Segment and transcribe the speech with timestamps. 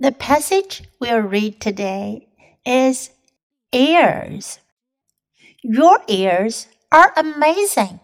[0.00, 2.26] The passage we'll read today
[2.64, 3.10] is
[3.70, 4.58] ears.
[5.62, 8.00] Your ears are amazing.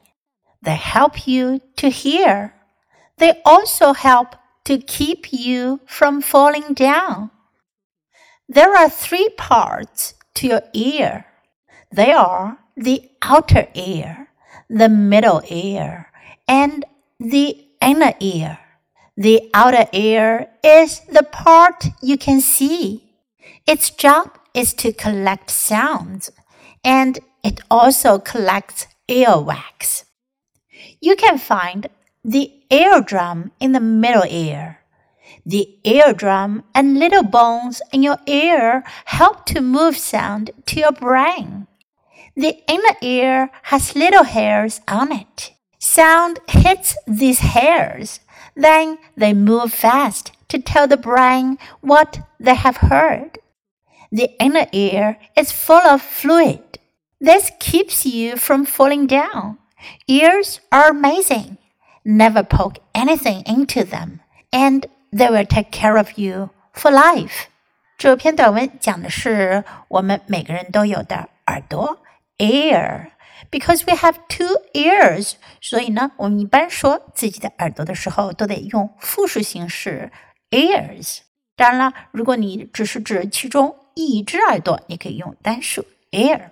[0.61, 2.53] They help you to hear.
[3.17, 4.37] They also help
[4.67, 7.31] to keep you from falling down.
[8.47, 11.25] There are three parts to your ear.
[11.91, 14.29] They are the outer ear,
[14.69, 16.13] the middle ear,
[16.47, 16.85] and
[17.19, 18.59] the inner ear.
[19.19, 23.15] The outer ear is the part you can see.
[23.67, 26.31] Its job is to collect sounds,
[26.85, 30.05] and it also collects earwax.
[31.01, 31.89] You can find
[32.23, 34.81] the eardrum in the middle ear.
[35.47, 41.69] The eardrum and little bones in your ear help to move sound to your brain.
[42.37, 45.56] The inner ear has little hairs on it.
[45.86, 48.20] Sound hits these hairs,
[48.56, 53.40] then they move fast to tell the brain what they have heard.
[54.12, 56.80] The inner ear is full of fluid.
[57.20, 59.58] This keeps you from falling down.
[60.08, 61.58] Ears are amazing.
[62.04, 67.48] Never poke anything into them, and they will take care of you for life.
[67.98, 72.00] 这篇短文讲的是我们每个人都有的耳朵
[72.40, 73.12] ear。
[73.51, 80.11] Because we have two ears，所以呢，我们一般说自己的耳朵的时候，都得用复数形式
[80.51, 81.19] ears。
[81.55, 86.51] 当然了，如果你只是指其中一只耳朵，你可以用单数 ear。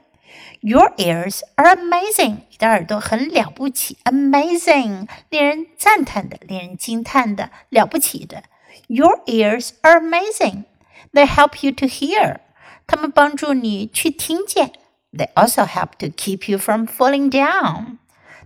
[0.60, 8.44] Your ears are amazing，你的耳朵很了不起，amazing，令人赞叹的，令人惊叹的，了不起的。
[8.86, 10.64] Your ears are amazing.
[11.12, 12.38] They help you to hear.
[12.86, 14.72] 他们帮助你去听见。
[15.13, 17.97] they also help to keep you from falling down.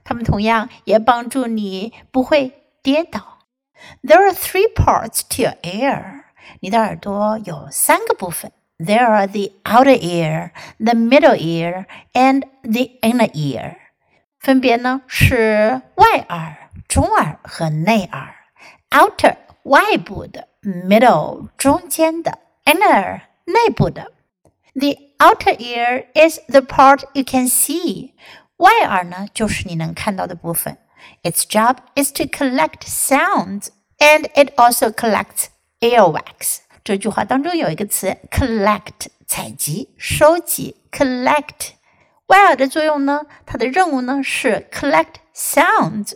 [0.03, 3.39] 它们同样也帮助你不会跌倒。
[4.01, 6.23] There are three parts to your ear.
[6.59, 8.51] 你的耳朵有三个部分。
[8.79, 13.75] There are the outer ear, the middle ear, and the inner ear.
[14.39, 18.35] 分别呢是外耳、中耳和内耳。
[18.89, 24.11] Outer 外部的，middle 中间的，inner 内部的。
[24.73, 28.13] The outer ear is the part you can see.
[28.57, 30.77] 外耳呢，就是你能看到的部分。
[31.23, 35.47] Its job is to collect sounds, and it also collects
[35.79, 36.59] earwax.
[36.83, 40.77] 这句话当中有一个词 collect，采集、收集。
[40.91, 41.71] collect
[42.27, 46.13] 外耳的作用呢，它的任务呢是 collect sounds，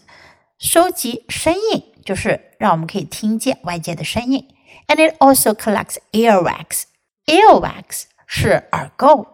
[0.60, 4.48] 收集声音，就是让我们可以听见外界的声音。
[4.88, 6.84] And it also collects earwax.
[7.26, 9.28] Earwax 是耳垢。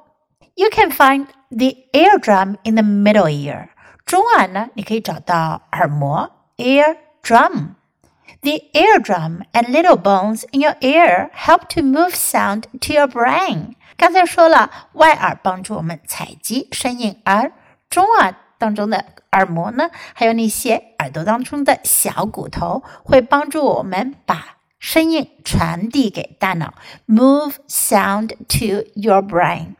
[0.55, 3.69] You can find the eardrum in the middle ear。
[4.05, 13.75] 中耳呢，你可以找到耳膜 eardrum。The eardrum and little bones in your ear help to move sound to your brain。
[13.95, 17.53] 刚才说了，外耳帮助我们采集声音，而
[17.89, 26.74] 中耳当中的耳膜呢，还有那些耳朵当中的小骨头，会帮助我们把 声音传递给大脑
[27.06, 29.74] ，move sound to your brain.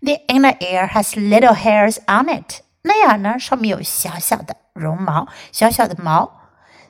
[0.00, 2.60] The inner ear has little hairs on it.
[2.82, 6.40] 内耳呢，上面有小小的绒毛，小小的毛。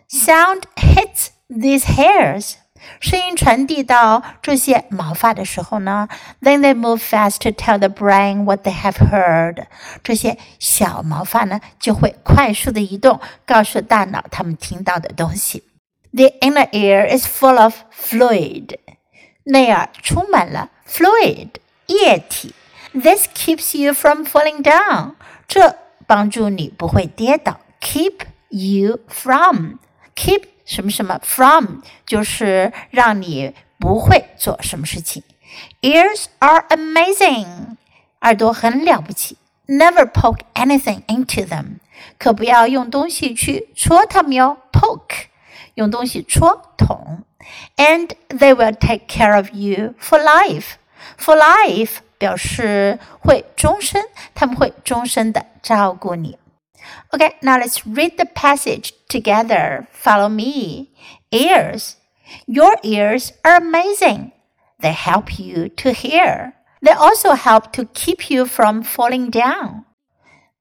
[0.09, 2.55] Sound hits these hairs.
[2.99, 6.09] 声音传递到这些毛发的时候呢
[6.41, 9.67] ，then they move fast to tell the brain what they have heard。
[10.03, 15.62] 这些小毛发呢，就会快速的移动，告诉大脑他们听到的东西。
[16.13, 18.75] the inner ear is full of fluid.
[19.44, 21.50] 内耳充满了 fluid
[21.85, 22.53] 液体。
[22.94, 25.13] This keeps you from falling down.
[25.47, 25.78] 这
[26.08, 27.59] 帮助你不会跌倒。
[27.80, 29.75] Keep you from
[30.16, 35.24] keep 什么什么 from 就是让你不会做什么事情。
[35.81, 37.78] Ears are amazing.
[38.22, 39.38] 耳朵很了不起。
[39.68, 41.80] Never poke anything into them.
[42.18, 44.58] 可不要用东西去戳它们哟。
[44.72, 45.28] Poke
[45.75, 47.24] 用东西戳捅，
[47.75, 50.73] and they will take care of you for life.
[51.17, 54.03] For life 表示会终身，
[54.34, 56.38] 他们会终身的照顾你。
[57.11, 59.85] Okay, now let's read the passage together.
[59.91, 60.88] Follow me.
[61.32, 61.96] Ears.
[62.46, 64.32] Your ears are amazing.
[64.79, 66.53] They help you to hear.
[66.82, 69.85] They also help to keep you from falling down.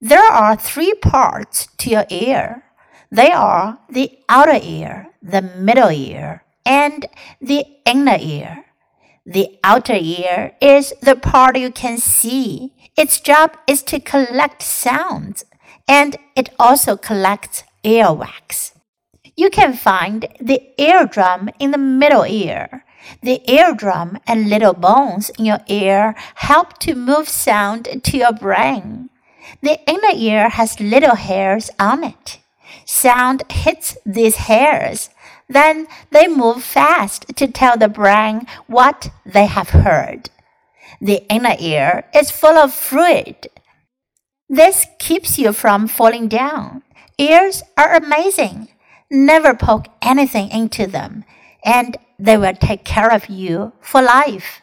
[0.00, 2.62] There are three parts to your ear.
[3.12, 7.06] they are the outer ear, the middle ear, and
[7.42, 8.66] the inner ear.
[9.25, 12.72] The outer ear is the part you can see.
[12.96, 15.44] Its job is to collect sounds,
[15.90, 18.72] and it also collects earwax.
[19.36, 22.86] You can find the eardrum in the middle ear.
[23.22, 29.10] The eardrum and little bones in your ear help to move sound to your brain.
[29.62, 32.41] The inner ear has little hairs on it.
[32.91, 35.11] Sound hits these hairs.
[35.49, 40.31] Then they move fast to tell the brain what they have heard.
[41.00, 43.49] The inner ear is full of fluid.
[44.49, 46.83] This keeps you from falling down.
[47.19, 48.69] Ears are amazing.
[49.11, 51.25] Never poke anything into them,
[51.65, 54.62] and they will take care of you for life.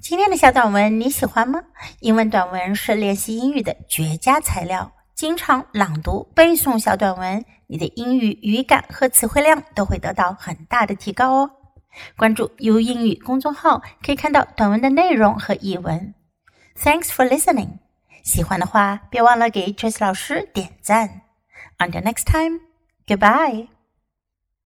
[0.00, 1.64] 今天的小短文你喜欢吗？
[2.00, 4.92] 英文短文是练习英语的绝佳材料。
[5.23, 11.51] 经常朗读、背诵小短文，你的英语语感和词汇量都会得到很大的提高哦。
[12.17, 16.13] 关注“U 英语”公众号，可以看到短文的内容和译文。
[16.77, 17.77] Thanks for listening。
[18.21, 21.21] 喜欢的话，别忘了给 Trace 老师点赞。
[21.77, 22.59] Until next time,
[23.07, 23.72] goodbye.